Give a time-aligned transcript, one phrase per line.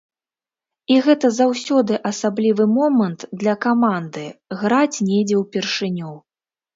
[0.93, 4.23] І гэта заўсёды асаблівы момант для каманды,
[4.63, 6.11] граць недзе ў першыню.